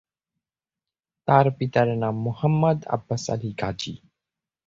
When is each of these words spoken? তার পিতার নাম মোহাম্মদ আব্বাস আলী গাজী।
তার 1.27 1.45
পিতার 1.57 1.87
নাম 1.97 2.15
মোহাম্মদ 2.25 2.79
আব্বাস 2.95 3.23
আলী 3.33 3.49
গাজী। 3.61 3.93